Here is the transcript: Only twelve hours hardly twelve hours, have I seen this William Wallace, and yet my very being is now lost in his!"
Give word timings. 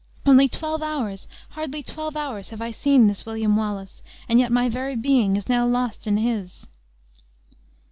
Only 0.25 0.49
twelve 0.49 0.81
hours 0.81 1.27
hardly 1.49 1.83
twelve 1.83 2.17
hours, 2.17 2.49
have 2.49 2.59
I 2.59 2.71
seen 2.71 3.05
this 3.05 3.23
William 3.23 3.55
Wallace, 3.55 4.01
and 4.27 4.39
yet 4.39 4.51
my 4.51 4.67
very 4.67 4.95
being 4.95 5.35
is 5.35 5.47
now 5.47 5.63
lost 5.67 6.07
in 6.07 6.17
his!" 6.17 6.65